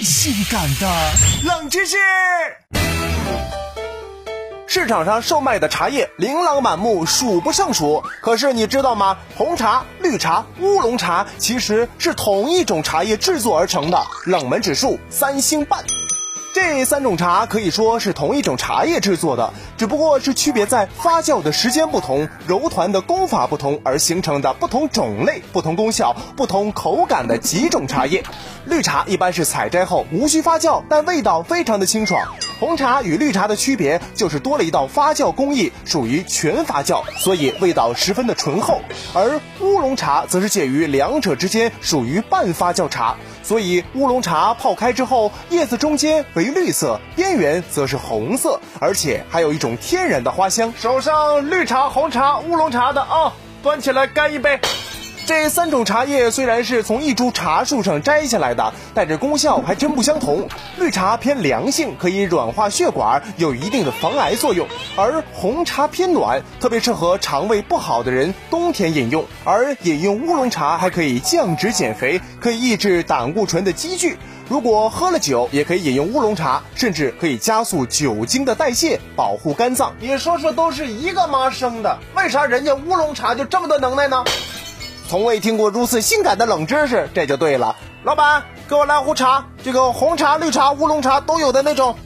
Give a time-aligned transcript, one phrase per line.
[0.00, 0.86] 性感的
[1.44, 1.96] 冷知识。
[4.70, 8.04] 市场上售卖的茶叶琳琅满目，数不胜数。
[8.20, 9.16] 可是你知道吗？
[9.34, 15.82] 红茶、绿茶、乌龙茶其实是同一种茶叶制作而成的，冷门指数三星半。
[16.54, 28.24] 这三种茶可以说是同一种茶叶制作的，只不过是区别在发酵的时间不同、揉团的功法不同而形成的不同种类、不同功效、不同口感的几种茶叶。
[28.64, 32.34] 绿茶一般是采摘后无需发酵，但味道非常的清爽。
[32.58, 38.80] 红茶与绿茶的区别就是多了一道发酵工艺，属于全发酵，所以味道十分的醇厚。
[39.14, 50.72] 而乌龙茶则是介于两者之间，属于半发酵茶，所以乌龙茶泡开之后，叶子中间为绿色，边缘则是红色，而且还有一种天然的花香。
[50.76, 54.58] 手上绿茶、红茶、乌龙茶的啊，端起来干一杯。
[55.28, 60.48] 这三种茶叶虽然是从一株茶树上摘下来的，但这功效还真不相同。
[60.78, 69.22] 绿茶偏凉性，可以软化血管，有一定的防癌作用；而红茶偏暖，特别适合肠胃不好的人冬天饮用。
[69.44, 74.16] 而饮用乌龙茶还可以降脂减肥，可以抑制胆固醇的积聚。
[74.48, 79.94] 如果喝了酒，也可以饮用乌龙茶，甚至可以加速酒精的代谢，保护肝脏。
[80.00, 84.24] 你说说，都是一个妈生的，为啥人家乌龙茶就这么多能耐呢？
[85.08, 87.74] 从未听过如此性感的冷知识，这就对了。
[88.04, 91.96] 老板，给我来壶茶，这个红茶、绿茶、乌龙茶都有的那种。